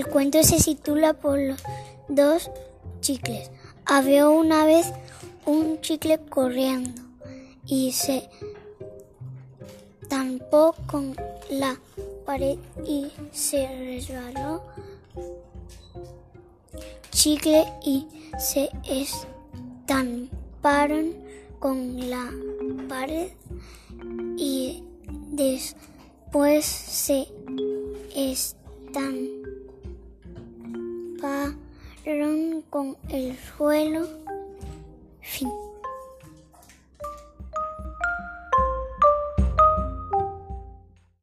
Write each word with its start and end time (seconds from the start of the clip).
El 0.00 0.06
cuento 0.06 0.42
se 0.42 0.56
titula 0.56 1.12
por 1.12 1.38
los 1.38 1.62
dos 2.08 2.50
chicles. 3.02 3.50
Había 3.84 4.30
una 4.30 4.64
vez 4.64 4.94
un 5.44 5.78
chicle 5.82 6.18
corriendo 6.18 7.02
y 7.66 7.92
se 7.92 8.30
tampó 10.08 10.74
con 10.86 11.14
la 11.50 11.78
pared 12.24 12.56
y 12.86 13.08
se 13.30 13.66
resbaló 13.68 14.62
chicle 17.10 17.66
y 17.84 18.06
se 18.38 18.70
estamparon 19.84 21.12
con 21.58 22.08
la 22.08 22.32
pared 22.88 23.32
y 24.38 24.82
después 25.30 26.64
se 26.64 27.28
estamparon 28.16 29.59
con 32.70 32.96
el 33.08 33.36
suelo. 33.56 34.06
Fin. 35.20 35.59